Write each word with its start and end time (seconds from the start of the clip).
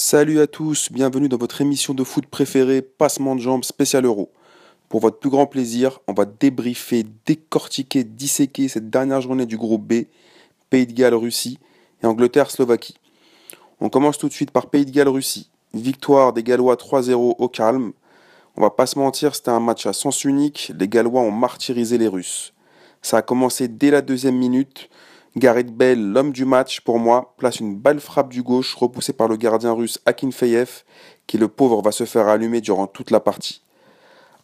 Salut 0.00 0.38
à 0.38 0.46
tous, 0.46 0.92
bienvenue 0.92 1.28
dans 1.28 1.38
votre 1.38 1.60
émission 1.60 1.92
de 1.92 2.04
foot 2.04 2.24
préférée, 2.24 2.82
Passement 2.82 3.34
de 3.34 3.40
jambes 3.40 3.64
spécial 3.64 4.04
euro. 4.04 4.30
Pour 4.88 5.00
votre 5.00 5.18
plus 5.18 5.28
grand 5.28 5.46
plaisir, 5.46 5.98
on 6.06 6.12
va 6.12 6.24
débriefer, 6.24 7.04
décortiquer, 7.26 8.04
disséquer 8.04 8.68
cette 8.68 8.90
dernière 8.90 9.20
journée 9.20 9.44
du 9.44 9.56
groupe 9.56 9.82
B, 9.82 10.04
Pays 10.70 10.86
de 10.86 10.92
Galles, 10.92 11.16
Russie 11.16 11.58
et 12.00 12.06
Angleterre, 12.06 12.48
Slovaquie. 12.48 12.94
On 13.80 13.88
commence 13.88 14.18
tout 14.18 14.28
de 14.28 14.32
suite 14.32 14.52
par 14.52 14.70
Pays 14.70 14.86
de 14.86 14.92
Galles, 14.92 15.08
Russie. 15.08 15.50
Victoire 15.74 16.32
des 16.32 16.44
Gallois 16.44 16.76
3-0 16.76 17.34
au 17.36 17.48
calme. 17.48 17.90
On 18.56 18.60
va 18.60 18.70
pas 18.70 18.86
se 18.86 19.00
mentir, 19.00 19.34
c'était 19.34 19.50
un 19.50 19.58
match 19.58 19.84
à 19.84 19.92
sens 19.92 20.22
unique. 20.22 20.70
Les 20.78 20.86
Gallois 20.86 21.22
ont 21.22 21.32
martyrisé 21.32 21.98
les 21.98 22.06
Russes. 22.06 22.54
Ça 23.02 23.16
a 23.16 23.22
commencé 23.22 23.66
dès 23.66 23.90
la 23.90 24.00
deuxième 24.00 24.36
minute 24.36 24.90
Gareth 25.38 25.72
Bale, 25.72 26.00
l'homme 26.00 26.32
du 26.32 26.44
match 26.44 26.80
pour 26.80 26.98
moi, 26.98 27.34
place 27.36 27.60
une 27.60 27.76
balle 27.76 28.00
frappe 28.00 28.30
du 28.30 28.42
gauche 28.42 28.74
repoussée 28.74 29.12
par 29.12 29.28
le 29.28 29.36
gardien 29.36 29.72
russe 29.72 30.00
Akinfeyev, 30.04 30.82
qui 31.26 31.38
le 31.38 31.48
pauvre 31.48 31.80
va 31.80 31.92
se 31.92 32.04
faire 32.04 32.26
allumer 32.26 32.60
durant 32.60 32.86
toute 32.86 33.10
la 33.10 33.20
partie. 33.20 33.62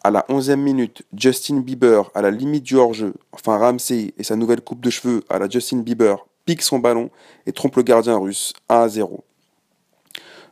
À 0.05 0.11
la 0.11 0.25
11e 0.29 0.57
minute, 0.57 1.03
Justin 1.17 1.61
Bieber, 1.61 2.11
à 2.15 2.23
la 2.23 2.31
limite 2.31 2.63
du 2.63 2.77
hors-jeu, 2.77 3.15
enfin 3.33 3.59
Ramsey 3.59 4.15
et 4.19 4.23
sa 4.23 4.37
nouvelle 4.37 4.61
coupe 4.61 4.81
de 4.81 4.91
cheveux 4.91 5.25
à 5.29 5.39
la 5.39 5.49
Justin 5.49 5.79
Bieber, 5.79 6.27
pique 6.45 6.63
son 6.63 6.79
ballon 6.79 7.11
et 7.47 7.53
trompe 7.53 7.77
le 7.77 7.83
gardien 7.83 8.17
russe 8.17 8.53
1 8.69 8.75
à 8.77 8.89
0. 8.89 9.25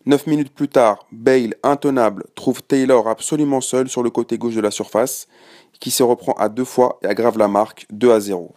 Neuf 0.06 0.26
minutes 0.26 0.52
plus 0.52 0.68
tard, 0.68 1.06
Bale, 1.12 1.54
intenable, 1.62 2.24
trouve 2.34 2.62
Taylor 2.62 3.06
absolument 3.06 3.60
seul 3.60 3.88
sur 3.88 4.02
le 4.02 4.10
côté 4.10 4.38
gauche 4.38 4.56
de 4.56 4.60
la 4.60 4.72
surface, 4.72 5.28
qui 5.78 5.92
se 5.92 6.02
reprend 6.02 6.32
à 6.32 6.48
deux 6.48 6.64
fois 6.64 6.98
et 7.02 7.06
aggrave 7.06 7.38
la 7.38 7.46
marque 7.46 7.86
2 7.90 8.10
à 8.10 8.18
0. 8.18 8.52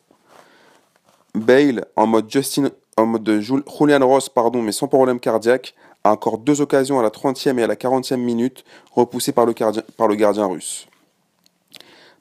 Bale, 1.35 1.85
en 1.95 2.07
mode, 2.07 2.29
Justin, 2.29 2.69
en 2.97 3.05
mode 3.05 3.39
Julian 3.39 4.07
Ross, 4.07 4.29
pardon, 4.29 4.61
mais 4.61 4.71
sans 4.71 4.87
problème 4.87 5.19
cardiaque, 5.19 5.75
a 6.03 6.11
encore 6.11 6.37
deux 6.37 6.61
occasions 6.61 6.99
à 6.99 7.03
la 7.03 7.09
30e 7.09 7.57
et 7.59 7.63
à 7.63 7.67
la 7.67 7.75
40e 7.75 8.17
minute, 8.17 8.63
repoussées 8.91 9.31
par 9.31 9.45
le, 9.45 9.53
gardien, 9.53 10.45
russe. 10.45 10.87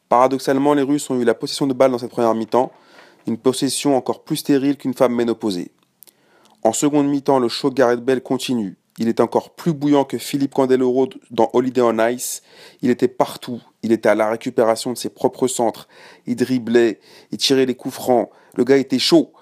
Paradoxalement, 0.08 0.74
les 0.74 0.82
Russes 0.82 1.08
ont 1.10 1.20
eu 1.20 1.24
la 1.24 1.34
possession 1.34 1.66
de 1.66 1.74
balle 1.74 1.90
dans 1.90 1.98
cette 1.98 2.10
première 2.10 2.34
mi-temps, 2.34 2.72
une 3.26 3.38
possession 3.38 3.96
encore 3.96 4.24
plus 4.24 4.36
stérile 4.36 4.76
qu'une 4.76 4.94
femme 4.94 5.14
ménopausée. 5.14 5.70
En 6.62 6.72
seconde 6.72 7.08
mi-temps, 7.08 7.38
le 7.38 7.48
show 7.48 7.70
Gareth 7.70 8.00
Bale 8.00 8.22
continue. 8.22 8.76
Il 8.98 9.08
est 9.08 9.20
encore 9.20 9.50
plus 9.50 9.72
bouillant 9.72 10.04
que 10.04 10.18
Philippe 10.18 10.54
Candeloro 10.54 11.08
dans 11.30 11.50
Holiday 11.52 11.80
on 11.80 11.98
Ice. 12.08 12.42
Il 12.80 12.90
était 12.90 13.08
partout. 13.08 13.60
Il 13.82 13.90
était 13.90 14.08
à 14.08 14.14
la 14.14 14.30
récupération 14.30 14.92
de 14.92 14.98
ses 14.98 15.08
propres 15.08 15.48
centres. 15.48 15.88
Il 16.26 16.36
driblait, 16.36 17.00
il 17.32 17.38
tirait 17.38 17.66
les 17.66 17.74
coups 17.74 17.94
francs. 17.94 18.30
Le 18.54 18.62
gars 18.64 18.76
était 18.76 19.00
chaud. 19.00 19.32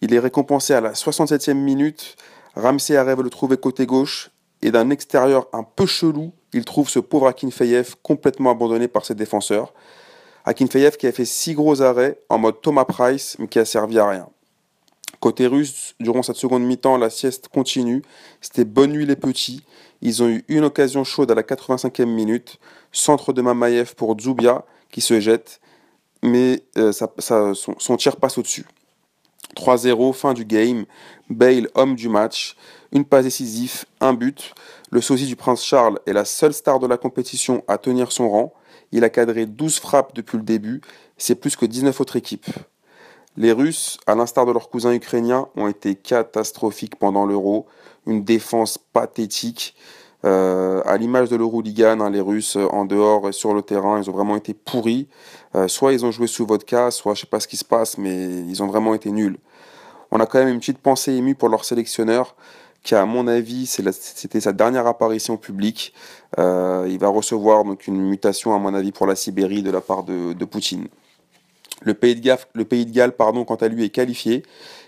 Il 0.00 0.12
est 0.12 0.18
récompensé 0.18 0.74
à 0.74 0.80
la 0.80 0.92
67e 0.92 1.54
minute. 1.54 2.16
Ramsey 2.56 2.96
arrive 2.96 3.20
à 3.20 3.22
le 3.22 3.30
trouver 3.30 3.56
côté 3.56 3.86
gauche. 3.86 4.30
Et 4.62 4.70
d'un 4.70 4.90
extérieur 4.90 5.46
un 5.52 5.62
peu 5.62 5.86
chelou, 5.86 6.32
il 6.52 6.64
trouve 6.64 6.90
ce 6.90 6.98
pauvre 6.98 7.28
Akinfeyev 7.28 7.94
complètement 8.02 8.50
abandonné 8.50 8.88
par 8.88 9.06
ses 9.06 9.14
défenseurs. 9.14 9.72
Akinfeyev 10.44 10.96
qui 10.96 11.06
a 11.06 11.12
fait 11.12 11.24
six 11.24 11.54
gros 11.54 11.80
arrêts 11.80 12.18
en 12.28 12.38
mode 12.38 12.60
Thomas 12.60 12.84
Price, 12.84 13.36
mais 13.38 13.46
qui 13.46 13.58
a 13.58 13.64
servi 13.64 13.98
à 13.98 14.08
rien. 14.08 14.28
Côté 15.20 15.46
russe, 15.46 15.94
durant 16.00 16.22
cette 16.22 16.36
seconde 16.36 16.64
mi-temps, 16.64 16.96
la 16.96 17.10
sieste 17.10 17.48
continue. 17.48 18.02
C'était 18.40 18.64
bonne 18.64 18.92
nuit 18.92 19.04
les 19.04 19.16
petits. 19.16 19.62
Ils 20.00 20.22
ont 20.22 20.28
eu 20.28 20.44
une 20.48 20.64
occasion 20.64 21.04
chaude 21.04 21.30
à 21.30 21.34
la 21.34 21.42
85e 21.42 22.06
minute. 22.06 22.58
Centre 22.90 23.34
de 23.34 23.42
Mamayev 23.42 23.94
pour 23.94 24.18
Zubia 24.18 24.64
qui 24.90 25.02
se 25.02 25.20
jette. 25.20 25.60
Mais 26.22 26.62
euh, 26.78 26.92
son, 26.92 27.54
son, 27.54 27.96
tir 27.98 28.16
passe 28.16 28.38
au-dessus. 28.38 28.64
3-0, 29.56 30.14
fin 30.14 30.32
du 30.32 30.46
game. 30.46 30.86
Bale, 31.28 31.68
homme 31.74 31.96
du 31.96 32.08
match. 32.08 32.56
Une 32.90 33.04
passe 33.04 33.24
décisive, 33.24 33.84
un 34.00 34.14
but. 34.14 34.54
Le 34.90 35.02
sosie 35.02 35.26
du 35.26 35.36
prince 35.36 35.62
Charles 35.62 36.00
est 36.06 36.14
la 36.14 36.24
seule 36.24 36.54
star 36.54 36.78
de 36.78 36.86
la 36.86 36.96
compétition 36.96 37.62
à 37.68 37.76
tenir 37.76 38.10
son 38.10 38.30
rang. 38.30 38.54
Il 38.90 39.04
a 39.04 39.10
cadré 39.10 39.44
12 39.44 39.80
frappes 39.80 40.14
depuis 40.14 40.38
le 40.38 40.44
début. 40.44 40.80
C'est 41.18 41.34
plus 41.34 41.56
que 41.56 41.66
19 41.66 42.00
autres 42.00 42.16
équipes. 42.16 42.48
Les 43.36 43.52
Russes, 43.52 43.98
à 44.06 44.14
l'instar 44.16 44.44
de 44.44 44.52
leurs 44.52 44.70
cousins 44.70 44.92
ukrainiens, 44.92 45.48
ont 45.56 45.68
été 45.68 45.94
catastrophiques 45.94 46.96
pendant 46.96 47.26
l'Euro. 47.26 47.66
Une 48.06 48.24
défense 48.24 48.76
pathétique. 48.76 49.74
Euh, 50.24 50.82
à 50.84 50.96
l'image 50.96 51.30
de 51.30 51.36
l'Euroligan, 51.36 52.00
hein, 52.00 52.10
les 52.10 52.20
Russes, 52.20 52.56
en 52.56 52.84
dehors 52.84 53.28
et 53.28 53.32
sur 53.32 53.54
le 53.54 53.62
terrain, 53.62 54.00
ils 54.02 54.10
ont 54.10 54.12
vraiment 54.12 54.36
été 54.36 54.52
pourris. 54.52 55.08
Euh, 55.54 55.68
soit 55.68 55.92
ils 55.92 56.04
ont 56.04 56.10
joué 56.10 56.26
sous 56.26 56.44
vodka, 56.44 56.90
soit 56.90 57.14
je 57.14 57.22
sais 57.22 57.26
pas 57.26 57.40
ce 57.40 57.48
qui 57.48 57.56
se 57.56 57.64
passe, 57.64 57.96
mais 57.98 58.26
ils 58.46 58.62
ont 58.62 58.66
vraiment 58.66 58.94
été 58.94 59.10
nuls. 59.12 59.38
On 60.10 60.18
a 60.20 60.26
quand 60.26 60.40
même 60.40 60.48
une 60.48 60.58
petite 60.58 60.78
pensée 60.78 61.12
émue 61.12 61.36
pour 61.36 61.48
leur 61.48 61.64
sélectionneur, 61.64 62.34
qui 62.82 62.94
à 62.96 63.06
mon 63.06 63.28
avis, 63.28 63.66
c'était 63.66 64.40
sa 64.40 64.52
dernière 64.52 64.86
apparition 64.86 65.36
publique. 65.36 65.94
Euh, 66.38 66.86
il 66.90 66.98
va 66.98 67.08
recevoir 67.08 67.64
donc 67.64 67.86
une 67.86 67.96
mutation, 67.96 68.54
à 68.54 68.58
mon 68.58 68.74
avis, 68.74 68.92
pour 68.92 69.06
la 69.06 69.14
Sibérie 69.14 69.62
de 69.62 69.70
la 69.70 69.80
part 69.80 70.02
de 70.02 70.44
Poutine. 70.44 70.88
Le 71.80 71.94
Pays 71.94 72.14
de, 72.14 72.90
Galles, 72.90 73.16
pardon, 73.16 73.44
quant 73.44 73.56
à 73.56 73.68
lui, 73.68 73.84
est 73.84 73.90
qualifié. 73.90 74.42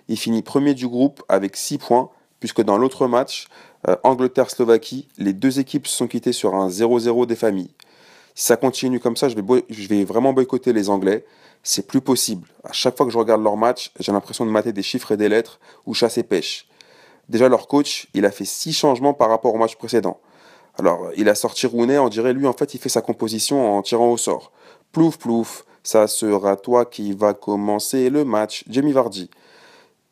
Il 0.08 0.16
finit 0.16 0.42
premier 0.42 0.75
du 0.75 0.86
groupe 0.88 1.22
avec 1.28 1.56
6 1.56 1.78
points, 1.78 2.10
puisque 2.41 2.62
dans 2.62 2.76
l'autre 2.76 3.06
match, 3.06 3.48
euh, 3.88 3.97
Angleterre-Slovaquie, 4.04 5.08
les 5.19 5.32
deux 5.32 5.58
équipes 5.58 5.86
se 5.86 5.97
sont 5.97 6.06
quittées 6.06 6.32
sur 6.32 6.54
un 6.54 6.69
0-0 6.69 7.26
des 7.26 7.36
familles. 7.36 7.70
Si 8.34 8.47
ça 8.47 8.56
continue 8.56 9.00
comme 9.00 9.16
ça, 9.16 9.28
je 9.28 9.36
vais, 9.36 10.04
vraiment 10.04 10.32
boycotter 10.32 10.72
les 10.72 10.88
Anglais. 10.88 11.25
C'est 11.62 11.86
plus 11.86 12.00
possible. 12.00 12.48
À 12.64 12.72
chaque 12.72 12.97
fois 12.97 13.06
que 13.06 13.12
je 13.12 13.19
regarde 13.19 13.42
leur 13.42 13.56
match, 13.56 13.92
j'ai 14.00 14.10
l'impression 14.10 14.44
de 14.44 14.50
mater 14.50 14.72
des 14.72 14.82
chiffres 14.82 15.12
et 15.12 15.16
des 15.16 15.28
lettres 15.28 15.60
ou 15.86 15.94
chasser 15.94 16.22
pêche. 16.22 16.66
Déjà, 17.28 17.48
leur 17.48 17.69
coach, 17.69 18.09
il 18.14 18.24
a 18.24 18.30
fait 18.30 18.44
six 18.44 18.72
changements 18.72 19.14
par 19.14 19.28
rapport 19.28 19.54
au 19.54 19.59
match 19.59 19.76
précédent. 19.76 20.19
Alors, 20.78 21.10
il 21.16 21.28
a 21.28 21.34
sorti 21.34 21.66
Rooney, 21.66 21.98
on 21.98 22.09
dirait 22.09 22.32
lui, 22.32 22.47
en 22.47 22.53
fait, 22.53 22.74
il 22.74 22.80
fait 22.80 22.88
sa 22.88 23.03
composition 23.03 23.76
en 23.76 23.82
tirant 23.82 24.10
au 24.10 24.16
sort. 24.16 24.50
Plouf, 24.91 25.19
plouf, 25.19 25.64
ça 25.82 26.06
sera 26.06 26.56
toi 26.56 26.84
qui 26.84 27.12
va 27.12 27.34
commencer 27.34 28.10
le 28.10 28.25
match. 28.25 28.65
Jamie 28.69 28.93
Vardy. 28.93 29.31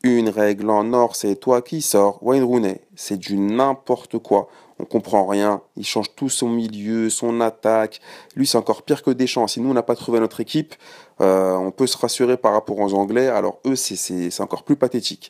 Une 0.02 0.30
règle 0.30 0.70
en 0.70 0.94
or, 0.94 1.14
c'est 1.14 1.36
toi 1.36 1.60
qui 1.60 1.82
sors. 1.82 2.22
Wayne 2.22 2.42
Rooney. 2.42 2.80
C'est 2.96 3.18
du 3.18 3.36
n'importe 3.36 4.18
quoi. 4.18 4.48
On 4.78 4.84
comprend 4.86 5.26
rien. 5.26 5.60
Il 5.76 5.84
change 5.84 6.14
tout 6.16 6.30
son 6.30 6.48
milieu, 6.48 7.10
son 7.10 7.42
attaque. 7.42 8.00
Lui, 8.34 8.46
c'est 8.46 8.56
encore 8.56 8.82
pire 8.82 9.02
que 9.02 9.10
Deschamps. 9.10 9.46
Si 9.46 9.60
nous, 9.60 9.70
on 9.70 9.74
n'a 9.74 9.82
pas 9.82 9.96
trouvé 9.96 10.18
notre 10.18 10.40
équipe, 10.40 10.74
euh, 11.20 11.54
on 11.54 11.70
peut 11.70 11.86
se 11.86 11.98
rassurer 11.98 12.38
par 12.38 12.52
rapport 12.52 12.78
aux 12.78 12.94
Anglais. 12.94 13.28
Alors 13.28 13.58
eux, 13.66 13.76
c'est 13.76 14.40
encore 14.40 14.62
plus 14.62 14.76
pathétique. 14.76 15.28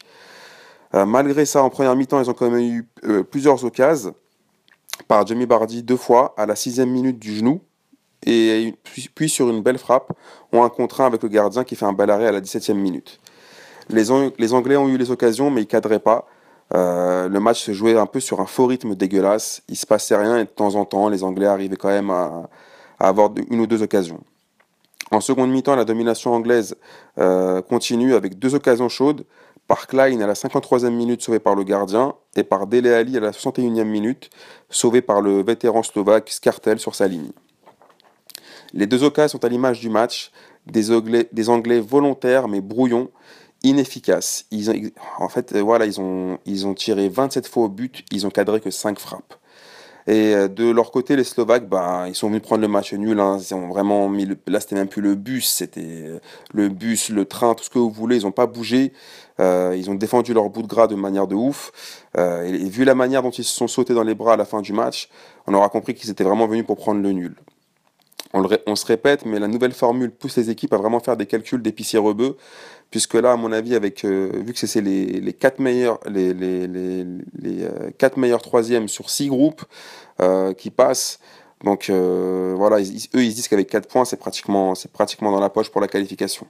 Euh, 0.94 1.04
malgré 1.04 1.44
ça, 1.46 1.64
en 1.64 1.70
première 1.70 1.96
mi-temps, 1.96 2.20
ils 2.20 2.30
ont 2.30 2.34
quand 2.34 2.48
même 2.48 2.60
eu 2.60 2.88
euh, 3.04 3.24
plusieurs 3.24 3.64
occasions 3.64 4.14
par 5.08 5.26
Jamie 5.26 5.46
Vardy 5.46 5.82
deux 5.82 5.96
fois 5.96 6.34
à 6.36 6.46
la 6.46 6.54
sixième 6.54 6.90
minute 6.90 7.18
du 7.18 7.34
genou 7.34 7.60
et 8.26 8.74
puis, 9.14 9.28
sur 9.28 9.48
une 9.48 9.62
belle 9.62 9.78
frappe, 9.78 10.12
ont 10.52 10.62
un 10.62 10.68
contrat 10.68 11.06
avec 11.06 11.22
le 11.22 11.28
gardien 11.28 11.64
qui 11.64 11.74
fait 11.74 11.86
un 11.86 11.92
bel 11.92 12.10
arrêt 12.10 12.26
à 12.26 12.32
la 12.32 12.40
17e 12.40 12.74
minute. 12.74 13.18
Les, 13.88 14.10
Anglais 14.52 14.76
ont 14.76 14.88
eu 14.88 14.98
les 14.98 15.10
occasions, 15.10 15.50
mais 15.50 15.62
ils 15.62 15.66
cadraient 15.66 16.00
pas. 16.00 16.26
Euh, 16.74 17.28
le 17.28 17.40
match 17.40 17.64
se 17.64 17.72
jouait 17.72 17.96
un 17.98 18.06
peu 18.06 18.20
sur 18.20 18.40
un 18.40 18.46
faux 18.46 18.66
rythme 18.66 18.94
dégueulasse. 18.94 19.62
Il 19.68 19.76
se 19.76 19.86
passait 19.86 20.16
rien 20.16 20.38
et 20.38 20.44
de 20.44 20.50
temps 20.50 20.74
en 20.76 20.84
temps, 20.84 21.08
les 21.08 21.24
Anglais 21.24 21.46
arrivaient 21.46 21.76
quand 21.76 21.88
même 21.88 22.10
à, 22.10 22.48
avoir 23.00 23.30
une 23.50 23.60
ou 23.60 23.66
deux 23.66 23.82
occasions. 23.82 24.20
En 25.10 25.20
seconde 25.20 25.50
mi-temps, 25.50 25.74
la 25.74 25.84
domination 25.84 26.32
anglaise 26.32 26.76
euh, 27.18 27.62
continue 27.62 28.14
avec 28.14 28.38
deux 28.38 28.54
occasions 28.54 28.88
chaudes. 28.88 29.24
Par 29.66 29.86
Klein 29.86 30.20
à 30.20 30.26
la 30.26 30.34
53e 30.34 30.90
minute 30.90 31.22
sauvé 31.22 31.38
par 31.38 31.54
le 31.54 31.62
gardien 31.62 32.14
et 32.34 32.42
par 32.42 32.66
Dele 32.66 32.88
Ali 32.88 33.16
à 33.16 33.20
la 33.20 33.30
61e 33.30 33.84
minute 33.84 34.28
sauvé 34.68 35.00
par 35.00 35.20
le 35.20 35.44
vétéran 35.44 35.84
slovaque 35.84 36.28
Skartel 36.28 36.80
sur 36.80 36.96
sa 36.96 37.06
ligne. 37.06 37.30
Les 38.72 38.86
deux 38.86 39.02
occasions 39.02 39.38
sont 39.38 39.44
à 39.44 39.48
l'image 39.48 39.80
du 39.80 39.88
match, 39.88 40.30
des 40.66 40.90
Anglais, 40.90 41.80
volontaires 41.80 42.48
mais 42.48 42.60
brouillons, 42.60 43.10
inefficaces. 43.62 44.46
En 45.18 45.28
fait, 45.28 45.54
euh, 45.54 45.62
voilà, 45.62 45.86
ils 45.86 46.00
ont, 46.00 46.74
tiré 46.74 47.08
27 47.08 47.46
fois 47.46 47.64
au 47.64 47.68
but, 47.68 48.04
ils 48.10 48.26
ont 48.26 48.30
cadré 48.30 48.60
que 48.60 48.70
5 48.70 48.98
frappes. 48.98 49.34
Et 50.06 50.34
euh, 50.34 50.48
de 50.48 50.70
leur 50.70 50.92
côté, 50.92 51.14
les 51.14 51.24
Slovaques, 51.24 51.68
bah, 51.68 52.06
ils 52.08 52.14
sont 52.14 52.28
venus 52.28 52.42
prendre 52.42 52.62
le 52.62 52.68
match 52.68 52.94
nul. 52.94 53.20
Hein. 53.20 53.38
Ils 53.38 53.54
ont 53.54 53.68
vraiment 53.68 54.08
mis 54.08 54.24
le, 54.24 54.38
là, 54.46 54.58
c'était 54.60 54.74
même 54.74 54.88
plus 54.88 55.02
le 55.02 55.14
bus, 55.14 55.46
c'était 55.46 55.82
euh, 55.84 56.18
le 56.54 56.68
bus, 56.68 57.10
le 57.10 57.26
train, 57.26 57.54
tout 57.54 57.64
ce 57.64 57.70
que 57.70 57.78
vous 57.78 57.90
voulez. 57.90 58.16
Ils 58.16 58.22
n'ont 58.22 58.32
pas 58.32 58.46
bougé. 58.46 58.92
Ils 59.38 59.88
ont 59.88 59.94
défendu 59.94 60.34
leur 60.34 60.50
bout 60.50 60.60
de 60.60 60.66
gras 60.66 60.86
de 60.86 60.94
manière 60.94 61.26
de 61.26 61.34
ouf. 61.34 61.72
Et, 62.18 62.68
vu 62.68 62.84
la 62.84 62.94
manière 62.94 63.22
dont 63.22 63.30
ils 63.30 63.44
se 63.44 63.56
sont 63.56 63.68
sautés 63.68 63.94
dans 63.94 64.02
les 64.02 64.14
bras 64.14 64.34
à 64.34 64.36
la 64.36 64.44
fin 64.44 64.60
du 64.60 64.74
match, 64.74 65.08
on 65.46 65.54
aura 65.54 65.70
compris 65.70 65.94
qu'ils 65.94 66.10
étaient 66.10 66.24
vraiment 66.24 66.46
venus 66.46 66.66
pour 66.66 66.76
prendre 66.76 67.00
le 67.00 67.12
nul 67.12 67.34
on, 68.32 68.76
se 68.76 68.86
répète, 68.86 69.26
mais 69.26 69.38
la 69.38 69.48
nouvelle 69.48 69.72
formule 69.72 70.10
pousse 70.10 70.36
les 70.36 70.50
équipes 70.50 70.72
à 70.72 70.76
vraiment 70.76 71.00
faire 71.00 71.16
des 71.16 71.26
calculs 71.26 71.62
d'épicier 71.62 71.98
rebeu, 71.98 72.36
puisque 72.90 73.14
là, 73.14 73.32
à 73.32 73.36
mon 73.36 73.52
avis, 73.52 73.74
avec 73.74 74.04
euh, 74.04 74.30
vu 74.44 74.52
que 74.52 74.66
c'est 74.66 74.80
les, 74.80 75.06
les 75.20 75.32
quatre 75.32 75.58
meilleurs, 75.58 75.98
les, 76.08 76.32
les, 76.32 76.66
les, 76.66 77.04
les 77.38 77.64
euh, 77.64 77.90
quatre 77.98 78.16
meilleurs 78.16 78.42
troisièmes 78.42 78.88
sur 78.88 79.10
six 79.10 79.28
groupes 79.28 79.64
euh, 80.20 80.52
qui 80.52 80.70
passent, 80.70 81.18
donc 81.64 81.90
voilà, 81.90 82.78
eux 82.78 83.22
ils 83.22 83.30
se 83.30 83.34
disent 83.34 83.48
qu'avec 83.48 83.68
4 83.68 83.86
points, 83.86 84.06
c'est 84.06 84.16
pratiquement, 84.16 84.74
c'est 84.74 84.90
pratiquement 84.90 85.30
dans 85.30 85.40
la 85.40 85.50
poche 85.50 85.68
pour 85.68 85.82
la 85.82 85.88
qualification. 85.88 86.46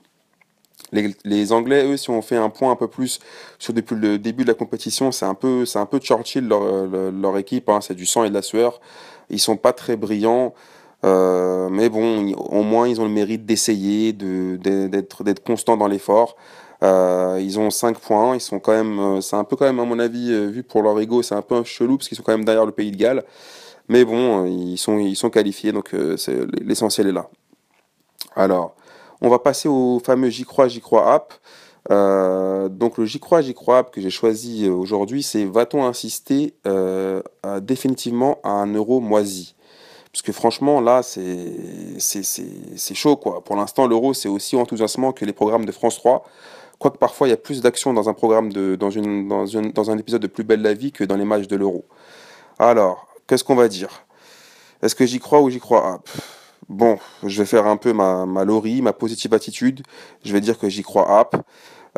Les, 0.93 1.53
Anglais, 1.53 1.85
eux, 1.85 1.97
si 1.97 2.11
on 2.11 2.21
fait 2.21 2.37
un 2.37 2.49
point 2.49 2.73
un 2.73 2.77
peu 2.77 2.89
plus 2.89 3.21
sur 3.59 3.73
depuis 3.73 3.95
le 3.95 4.19
début 4.19 4.43
de 4.43 4.49
la 4.49 4.55
compétition, 4.55 5.13
c'est 5.13 5.25
un 5.25 5.35
peu, 5.35 5.65
c'est 5.65 5.79
un 5.79 5.87
peu 5.87 5.99
Churchill 5.99 6.47
leur, 6.47 7.39
équipe. 7.39 7.69
Hein, 7.69 7.81
c'est 7.81 7.95
du 7.95 8.07
sang 8.07 8.25
et 8.25 8.29
de 8.29 8.35
la 8.35 8.43
sueur. 8.43 8.81
Ils 9.31 9.39
sont 9.39 9.57
pas 9.57 9.73
très 9.73 9.97
brillants, 9.97 10.55
euh, 11.05 11.69
mais 11.71 11.89
bon, 11.89 12.33
au 12.35 12.63
moins 12.63 12.89
ils 12.89 13.01
ont 13.01 13.05
le 13.05 13.11
mérite 13.11 13.47
d'essayer, 13.47 14.13
d'être, 14.13 15.25
d'être 15.25 15.43
constants 15.43 15.77
dans 15.77 15.89
l'effort. 15.89 16.37
Euh, 16.83 17.39
ils 17.43 17.59
ont 17.59 17.71
5 17.71 17.99
points, 17.99 18.35
ils 18.35 18.41
sont 18.41 18.59
quand 18.59 18.73
même, 18.73 18.99
euh, 18.99 19.21
c'est 19.21 19.37
un 19.37 19.45
peu 19.45 19.55
quand 19.57 19.67
même 19.67 19.81
à 19.81 19.85
mon 19.85 19.99
avis, 19.99 20.51
vu 20.51 20.63
pour 20.63 20.83
leur 20.83 20.99
ego, 20.99 21.23
c'est 21.23 21.35
un 21.35 21.43
peu 21.43 21.55
un 21.57 21.65
chelou 21.65 21.99
parce 21.99 22.09
qu'ils 22.09 22.17
sont 22.17 22.23
quand 22.23 22.33
même 22.33 22.45
derrière 22.45 22.67
le 22.67 22.73
pays 22.73 22.91
de 22.91 22.97
Galles. 22.97 23.23
Mais 23.89 24.05
bon, 24.05 24.47
ils 24.47 24.79
sont, 24.79 24.99
ils 24.99 25.17
sont 25.17 25.31
qualifiés, 25.31 25.73
donc 25.73 25.93
l'essentiel 26.63 27.09
est 27.09 27.13
là. 27.13 27.29
Alors, 28.37 28.77
on 29.21 29.29
va 29.29 29.39
passer 29.41 29.69
au 29.69 30.01
fameux 30.05 30.29
J'y 30.29 30.45
crois, 30.45 30.69
J'y 30.69 30.81
crois 30.81 31.13
app. 31.13 31.35
Donc 32.71 32.99
le 32.99 33.05
J'y 33.05 33.19
crois, 33.19 33.41
J'y 33.43 33.53
crois 33.53 33.79
app 33.79 33.91
que 33.91 34.01
j'ai 34.01 34.11
choisi 34.11 34.69
aujourd'hui, 34.69 35.25
c'est 35.25 35.45
va-t-on 35.45 35.85
insister 35.85 36.55
définitivement 37.63 38.39
à 38.45 38.51
un 38.51 38.73
euro 38.73 39.01
moisi? 39.01 39.55
Parce 40.13 40.23
que 40.23 40.33
franchement, 40.33 40.81
là, 40.81 41.03
c'est 41.03 42.95
chaud. 42.95 43.17
quoi. 43.17 43.43
Pour 43.45 43.57
l'instant, 43.57 43.87
l'euro, 43.87 44.13
c'est 44.13 44.29
aussi 44.29 44.57
enthousiasmant 44.57 45.13
que 45.13 45.25
les 45.25 45.33
programmes 45.33 45.65
de 45.65 45.73
France 45.73 45.97
3. 45.97 46.25
Quoique 46.79 46.99
parfois, 46.99 47.29
il 47.29 47.31
y 47.31 47.35
a 47.35 47.37
plus 47.37 47.61
d'action 47.61 47.93
dans 47.93 48.09
un 48.09 48.15
programme, 48.15 48.53
de, 48.53 48.75
dans, 48.75 49.91
un 49.91 49.99
épisode 49.99 50.23
de 50.23 50.27
Plus 50.27 50.45
belle 50.45 50.63
la 50.63 50.75
vie 50.75 50.93
que 50.93 51.05
dans 51.05 51.17
les 51.17 51.25
matchs 51.25 51.47
de 51.47 51.57
l'euro. 51.57 51.85
Alors, 52.59 53.07
qu'est-ce 53.27 53.45
qu'on 53.45 53.55
va 53.55 53.69
dire? 53.69 54.05
Est-ce 54.83 54.95
que 54.95 55.07
j'y 55.07 55.21
crois 55.21 55.41
ou 55.43 55.51
j'y 55.51 55.61
crois? 55.61 55.95
App 55.95 56.09
bon, 56.71 56.99
je 57.25 57.43
vais 57.43 57.47
faire 57.47 57.67
un 57.67 57.77
peu 57.77 57.93
ma, 57.93 58.25
ma 58.25 58.45
ma 58.45 58.93
positive 58.93 59.35
attitude. 59.35 59.83
Je 60.25 60.33
vais 60.33 60.41
dire 60.41 60.59
que 60.59 60.69
j'y 60.71 60.83
crois 60.83 61.19
app. 61.19 61.37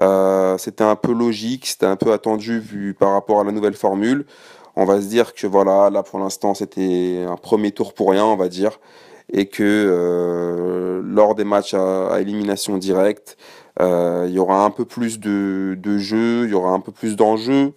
Euh, 0.00 0.56
c'était 0.58 0.84
un 0.84 0.96
peu 0.96 1.12
logique, 1.12 1.66
c'était 1.66 1.86
un 1.86 1.96
peu 1.96 2.12
attendu 2.12 2.58
vu 2.58 2.94
par 2.94 3.12
rapport 3.12 3.40
à 3.40 3.44
la 3.44 3.52
nouvelle 3.52 3.74
formule. 3.74 4.24
On 4.76 4.84
va 4.84 5.00
se 5.00 5.06
dire 5.06 5.34
que 5.34 5.46
voilà, 5.46 5.90
là 5.90 6.02
pour 6.02 6.18
l'instant 6.18 6.54
c'était 6.54 7.24
un 7.28 7.36
premier 7.36 7.72
tour 7.72 7.92
pour 7.94 8.10
rien, 8.10 8.24
on 8.24 8.36
va 8.36 8.48
dire, 8.48 8.80
et 9.32 9.46
que 9.46 9.62
euh, 9.62 11.02
lors 11.04 11.34
des 11.34 11.44
matchs 11.44 11.74
à, 11.74 12.20
élimination 12.20 12.78
directe, 12.78 13.36
il 13.80 14.30
y 14.30 14.38
aura 14.38 14.64
un 14.64 14.70
peu 14.70 14.84
plus 14.84 15.18
de, 15.20 15.76
de 15.78 15.98
jeu, 15.98 16.44
il 16.44 16.50
y 16.50 16.54
aura 16.54 16.70
un 16.70 16.80
peu 16.80 16.92
plus 16.92 17.16
d'enjeux, 17.16 17.72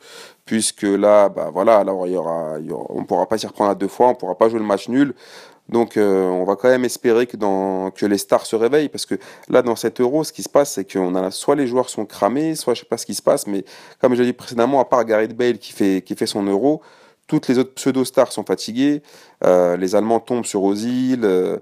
puisque 0.46 0.84
là, 0.84 1.30
bah 1.30 1.50
voilà, 1.54 1.78
alors 1.78 2.08
il 2.08 2.14
y 2.14 2.18
aura, 2.18 2.58
on 2.90 3.04
pourra 3.06 3.28
pas 3.28 3.38
s'y 3.38 3.48
reprendre 3.48 3.72
à 3.72 3.76
deux 3.76 3.88
fois, 3.88 4.10
on 4.10 4.16
pourra 4.16 4.36
pas 4.38 4.50
jouer 4.50 4.60
le 4.60 4.66
match 4.66 4.90
nul. 4.90 5.16
Donc 5.70 5.98
euh, 5.98 6.28
on 6.28 6.44
va 6.44 6.56
quand 6.56 6.70
même 6.70 6.86
espérer 6.86 7.26
que, 7.26 7.38
dans, 7.38 7.90
que 7.90 8.06
les 8.06 8.20
stars 8.20 8.46
se 8.46 8.56
réveillent 8.56 8.90
parce 8.90 9.06
que 9.06 9.16
là 9.50 9.64
dans 9.64 9.76
cet 9.76 10.00
euro 10.00 10.24
ce 10.24 10.32
qui 10.32 10.44
se 10.44 10.50
passe 10.50 10.74
c'est 10.74 10.92
qu'on 10.92 11.16
a 11.16 11.32
soit 11.32 11.56
les 11.56 11.66
joueurs 11.66 11.90
sont 11.90 12.06
cramés, 12.06 12.54
soit 12.56 12.76
je 12.76 12.82
sais 12.82 12.86
pas 12.86 12.98
ce 12.98 13.06
qui 13.06 13.16
se 13.16 13.24
passe 13.24 13.48
mais 13.48 13.66
comme 14.00 14.14
je 14.14 14.22
l'ai 14.22 14.28
dit 14.28 14.34
précédemment 14.34 14.80
à 14.80 14.86
part 14.86 15.04
Gareth 15.06 15.36
Bale 15.36 15.58
qui 15.58 15.74
fait, 15.74 16.04
qui 16.04 16.16
fait 16.16 16.28
son 16.28 16.44
euro, 16.44 16.82
toutes 17.28 17.48
les 17.48 17.58
autres 17.58 17.74
pseudo-stars 17.74 18.32
sont 18.32 18.44
fatiguées, 18.44 19.02
euh, 19.44 19.78
les 19.78 19.96
Allemands 19.96 20.20
tombent 20.20 20.46
sur 20.46 20.64
Ozil, 20.64 21.22
euh, 21.24 21.58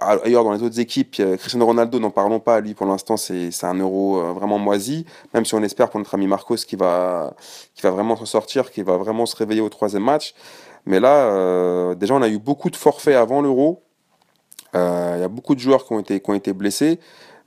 ailleurs 0.00 0.44
dans 0.44 0.52
les 0.52 0.62
autres 0.62 0.80
équipes, 0.80 1.22
Cristiano 1.38 1.66
Ronaldo, 1.66 2.00
n'en 2.00 2.10
parlons 2.10 2.40
pas, 2.40 2.60
lui 2.60 2.74
pour 2.74 2.86
l'instant 2.86 3.16
c'est 3.16 3.64
un 3.64 3.74
euro 3.74 4.34
vraiment 4.34 4.58
moisi, 4.58 5.06
même 5.34 5.44
si 5.44 5.54
on 5.54 5.62
espère 5.62 5.88
pour 5.90 6.00
notre 6.00 6.14
ami 6.14 6.26
Marcos 6.26 6.56
qui 6.56 6.74
va, 6.74 7.34
qui 7.74 7.82
va 7.82 7.90
vraiment 7.90 8.16
s'en 8.16 8.26
sortir, 8.26 8.72
qui 8.72 8.82
va 8.82 8.96
vraiment 8.96 9.24
se 9.26 9.36
réveiller 9.36 9.60
au 9.60 9.68
troisième 9.68 10.02
match. 10.02 10.34
Mais 10.86 11.00
là, 11.00 11.30
euh, 11.30 11.94
déjà, 11.94 12.14
on 12.14 12.22
a 12.22 12.28
eu 12.28 12.38
beaucoup 12.38 12.70
de 12.70 12.76
forfaits 12.76 13.16
avant 13.16 13.40
l'Euro. 13.40 13.82
Euh, 14.74 15.14
il 15.16 15.20
y 15.20 15.24
a 15.24 15.28
beaucoup 15.28 15.54
de 15.54 15.60
joueurs 15.60 15.86
qui 15.86 15.92
ont 15.92 16.00
été, 16.00 16.20
qui 16.20 16.30
ont 16.30 16.34
été 16.34 16.52
blessés. 16.52 16.98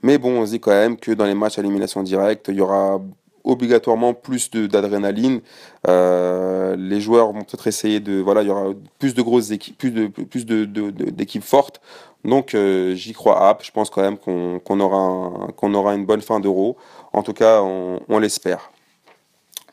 Mais 0.02 0.18
bon, 0.18 0.42
on 0.42 0.46
se 0.46 0.52
dit 0.52 0.60
quand 0.60 0.72
même 0.72 0.98
que 0.98 1.12
dans 1.12 1.26
les 1.26 1.34
matchs 1.34 1.58
à 1.58 1.62
élimination 1.62 2.04
directe, 2.04 2.48
il 2.50 2.56
y 2.56 2.62
aura 2.62 3.02
obligatoirement 3.48 4.14
plus 4.14 4.52
d'adrénaline. 4.52 5.42
Euh, 5.88 6.76
les 6.78 7.02
joueurs 7.02 7.32
vont 7.32 7.42
peut-être 7.42 7.68
essayer 7.68 8.00
de. 8.00 8.20
Voilà, 8.20 8.44
il 8.44 8.48
y 8.48 8.52
aura 8.52 8.74
plus 9.00 9.14
de 9.16 9.22
grosses 9.22 9.52
équipes, 9.52 9.78
plus 9.78 9.92
de 9.92 10.66
d'équipes 11.12 11.44
fortes. 11.44 11.82
Donc 12.26 12.56
j'y 12.94 13.14
crois 13.14 13.48
app. 13.48 13.64
Je 13.64 13.72
pense 13.72 13.90
quand 13.90 14.02
même 14.02 14.18
qu'on 14.18 14.80
aura 14.80 15.48
qu'on 15.56 15.74
aura 15.74 15.96
une 15.96 16.06
bonne 16.06 16.22
fin 16.22 16.40
d'euro. 16.40 16.78
En 17.14 17.24
tout 17.24 17.34
cas, 17.34 17.62
on, 17.62 18.00
on 18.10 18.20
l'espère. 18.20 18.72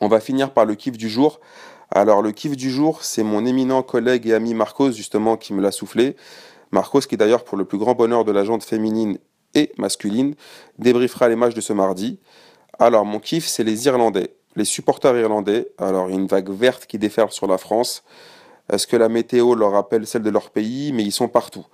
On 0.01 0.07
va 0.07 0.19
finir 0.19 0.51
par 0.51 0.65
le 0.65 0.75
kiff 0.75 0.97
du 0.97 1.09
jour. 1.09 1.39
Alors 1.91 2.21
le 2.21 2.31
kiff 2.31 2.55
du 2.57 2.69
jour, 2.69 3.03
c'est 3.03 3.23
mon 3.23 3.45
éminent 3.45 3.81
collègue 3.83 4.27
et 4.27 4.33
ami 4.33 4.53
Marcos 4.53 4.91
justement 4.91 5.37
qui 5.37 5.53
me 5.53 5.61
l'a 5.61 5.71
soufflé. 5.71 6.15
Marcos 6.71 7.01
qui 7.01 7.15
d'ailleurs 7.15 7.43
pour 7.43 7.57
le 7.57 7.65
plus 7.65 7.77
grand 7.77 7.93
bonheur 7.93 8.25
de 8.25 8.31
la 8.31 8.43
jante 8.43 8.63
féminine 8.63 9.17
et 9.53 9.71
masculine 9.77 10.35
débriefera 10.79 11.29
les 11.29 11.35
matchs 11.35 11.53
de 11.53 11.61
ce 11.61 11.73
mardi. 11.73 12.19
Alors 12.77 13.05
mon 13.05 13.19
kiff 13.19 13.47
c'est 13.47 13.63
les 13.63 13.85
Irlandais, 13.85 14.35
les 14.55 14.65
supporters 14.65 15.15
irlandais. 15.17 15.67
Alors 15.77 16.09
une 16.09 16.27
vague 16.27 16.49
verte 16.49 16.85
qui 16.85 16.97
déferle 16.97 17.31
sur 17.31 17.47
la 17.47 17.57
France. 17.57 18.03
Est-ce 18.71 18.87
que 18.87 18.97
la 18.97 19.09
météo 19.09 19.55
leur 19.55 19.71
rappelle 19.71 20.07
celle 20.07 20.23
de 20.23 20.29
leur 20.29 20.49
pays? 20.49 20.91
Mais 20.91 21.03
ils 21.03 21.11
sont 21.11 21.27
partout. 21.27 21.65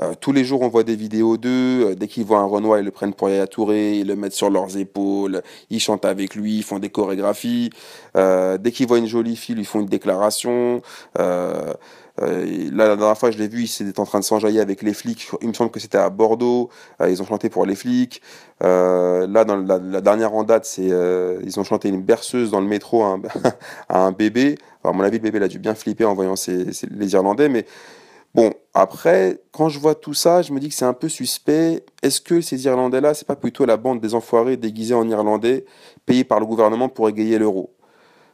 Euh, 0.00 0.14
tous 0.18 0.32
les 0.32 0.44
jours, 0.44 0.62
on 0.62 0.68
voit 0.68 0.82
des 0.82 0.96
vidéos 0.96 1.36
d'eux. 1.36 1.90
Euh, 1.90 1.94
dès 1.94 2.08
qu'ils 2.08 2.24
voient 2.24 2.38
un 2.38 2.44
Renoir, 2.44 2.78
ils 2.78 2.84
le 2.84 2.90
prennent 2.90 3.14
pour 3.14 3.28
Yaya 3.28 3.46
Touré, 3.46 3.98
ils 3.98 4.06
le 4.06 4.16
mettent 4.16 4.32
sur 4.32 4.50
leurs 4.50 4.76
épaules, 4.76 5.42
ils 5.68 5.80
chantent 5.80 6.04
avec 6.04 6.34
lui, 6.34 6.58
ils 6.58 6.62
font 6.62 6.78
des 6.78 6.90
chorégraphies. 6.90 7.70
Euh, 8.16 8.56
dès 8.58 8.72
qu'ils 8.72 8.86
voient 8.86 8.98
une 8.98 9.06
jolie 9.06 9.36
fille, 9.36 9.56
ils 9.58 9.66
font 9.66 9.80
une 9.80 9.86
déclaration. 9.86 10.82
là, 11.16 11.76
la 12.18 12.96
dernière 12.96 13.18
fois, 13.18 13.30
je 13.30 13.38
l'ai 13.38 13.48
vu, 13.48 13.64
ils 13.64 13.88
étaient 13.88 14.00
en 14.00 14.04
train 14.06 14.20
de 14.20 14.24
s'enjailler 14.24 14.60
avec 14.60 14.82
les 14.82 14.94
flics. 14.94 15.28
Il 15.42 15.48
me 15.48 15.54
semble 15.54 15.70
que 15.70 15.80
c'était 15.80 15.98
à 15.98 16.10
Bordeaux. 16.10 16.70
ils 17.06 17.20
ont 17.22 17.26
chanté 17.26 17.48
pour 17.48 17.66
les 17.66 17.74
flics. 17.74 18.20
là, 18.60 19.44
dans 19.44 19.56
la, 19.56 20.00
dernière 20.00 20.34
en 20.34 20.44
date, 20.44 20.64
c'est 20.66 20.90
ils 21.44 21.60
ont 21.60 21.64
chanté 21.64 21.88
une 21.88 22.02
berceuse 22.02 22.50
dans 22.50 22.60
le 22.60 22.66
métro 22.66 23.04
à 23.04 23.18
un, 23.88 24.12
bébé. 24.18 24.56
à 24.84 24.92
mon 24.92 25.02
avis, 25.02 25.16
le 25.18 25.22
bébé 25.22 25.38
il 25.38 25.44
a 25.44 25.48
dû 25.48 25.58
bien 25.58 25.74
flipper 25.74 26.04
en 26.04 26.14
voyant 26.14 26.34
les 26.46 27.12
Irlandais, 27.12 27.48
mais 27.48 27.64
après, 28.74 29.40
quand 29.52 29.68
je 29.68 29.80
vois 29.80 29.94
tout 29.96 30.14
ça, 30.14 30.42
je 30.42 30.52
me 30.52 30.60
dis 30.60 30.68
que 30.68 30.74
c'est 30.74 30.84
un 30.84 30.92
peu 30.92 31.08
suspect. 31.08 31.84
Est-ce 32.02 32.20
que 32.20 32.40
ces 32.40 32.64
Irlandais-là, 32.66 33.14
c'est 33.14 33.26
pas 33.26 33.36
plutôt 33.36 33.66
la 33.66 33.76
bande 33.76 34.00
des 34.00 34.14
enfoirés 34.14 34.56
déguisés 34.56 34.94
en 34.94 35.08
Irlandais, 35.08 35.64
payés 36.06 36.24
par 36.24 36.38
le 36.38 36.46
gouvernement 36.46 36.88
pour 36.88 37.08
égayer 37.08 37.38
l'euro? 37.38 37.74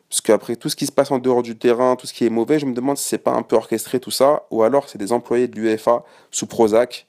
Parce 0.09 0.21
qu'après 0.21 0.57
tout 0.57 0.69
ce 0.69 0.77
qui 0.77 0.87
se 0.87 0.93
passe 0.93 1.11
en 1.11 1.19
dehors 1.19 1.43
du 1.43 1.57
terrain, 1.57 1.97
tout 1.97 2.07
ce 2.07 2.13
qui 2.13 2.27
est 2.27 2.31
mauvais, 2.31 2.59
je 2.59 2.67
me 2.67 2.75
demande 2.75 2.97
si 2.99 3.09
c'est 3.09 3.19
pas 3.19 3.33
un 3.33 3.43
peu 3.43 3.57
orchestré 3.57 3.99
tout 3.99 4.11
ça, 4.11 4.45
ou 4.51 4.63
alors 4.63 4.89
c'est 4.89 4.99
des 4.99 5.13
employés 5.13 5.49
de 5.49 5.57
l'UEFA 5.59 6.05
sous 6.31 6.47
Prozac. 6.47 7.07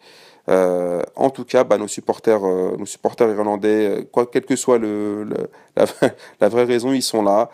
Euh, 0.49 1.01
en 1.15 1.29
tout 1.29 1.43
cas, 1.43 1.63
bah, 1.65 1.77
nos 1.77 1.87
supporters, 1.89 2.43
euh, 2.45 2.77
nos 2.77 2.85
supporters 2.85 3.29
irlandais, 3.29 3.99
euh, 3.99 4.03
quoi, 4.09 4.25
quelle 4.27 4.45
que 4.45 4.55
soit 4.55 4.77
le, 4.77 5.27
la, 5.75 6.49
vraie 6.49 6.63
raison, 6.63 6.93
ils 6.93 7.01
sont 7.03 7.21
là. 7.21 7.49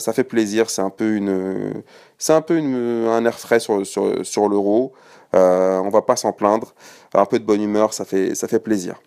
Ça 0.00 0.12
fait 0.12 0.24
plaisir. 0.24 0.70
C'est 0.70 0.82
un 0.82 0.90
peu 0.90 1.14
une, 1.14 1.82
un 2.28 2.40
peu 2.40 2.58
un 2.58 3.24
air 3.24 3.38
frais 3.38 3.60
sur, 3.60 3.86
sur, 3.86 4.26
sur 4.26 4.48
l'euro. 4.48 4.92
Euh, 5.34 5.78
on 5.78 5.90
va 5.90 6.02
pas 6.02 6.16
s'en 6.16 6.32
plaindre. 6.32 6.74
Un 7.14 7.26
peu 7.26 7.38
de 7.38 7.44
bonne 7.44 7.62
humeur, 7.62 7.92
ça 7.92 8.04
fait, 8.04 8.34
ça 8.34 8.48
fait 8.48 8.60
plaisir. 8.60 9.00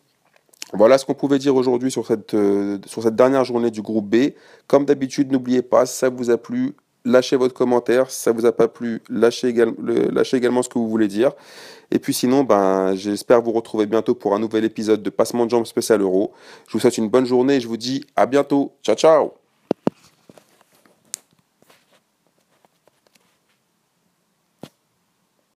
Voilà 0.74 0.98
ce 0.98 1.06
qu'on 1.06 1.14
pouvait 1.14 1.40
dire 1.40 1.56
aujourd'hui 1.56 1.92
sur 1.92 2.08
cette, 2.08 2.34
euh, 2.34 2.78
sur 2.86 3.04
cette 3.04 3.16
dernière 3.16 3.44
journée 3.44 3.72
du 3.72 3.82
groupe 3.82 4.08
B. 4.08 4.32
Comme 4.68 4.86
d'habitude, 4.86 5.32
n'oubliez 5.32 5.62
pas, 5.62 5.86
si 5.86 5.98
ça 5.98 6.10
vous 6.10 6.30
a 6.30 6.38
plu, 6.38 6.76
lâchez 7.04 7.36
votre 7.36 7.54
commentaire. 7.54 8.10
Si 8.10 8.22
ça 8.22 8.32
vous 8.32 8.46
a 8.46 8.52
pas 8.52 8.68
plu, 8.68 9.02
lâchez, 9.10 9.54
lâchez 10.12 10.38
également 10.38 10.64
ce 10.64 10.70
que 10.70 10.80
vous 10.80 10.90
voulez 10.90 11.08
dire. 11.08 11.32
Et 11.92 12.00
puis 12.00 12.14
sinon, 12.14 12.44
ben, 12.44 12.96
j'espère 12.96 13.42
vous 13.42 13.52
retrouver 13.52 13.86
bientôt 13.86 14.16
pour 14.16 14.34
un 14.34 14.40
nouvel 14.40 14.64
épisode 14.64 15.04
de 15.04 15.10
Passement 15.10 15.46
de 15.46 15.52
jambes 15.52 15.66
spécial 15.66 16.02
euro. 16.02 16.32
Je 16.68 16.74
vous 16.74 16.80
souhaite 16.80 16.98
une 16.98 17.10
bonne 17.10 17.26
journée 17.26 17.56
et 17.56 17.60
je 17.60 17.68
vous 17.68 17.78
dis 17.78 18.06
à 18.16 18.26
bientôt. 18.26 18.74
Ciao, 18.82 18.96
ciao 18.96 19.41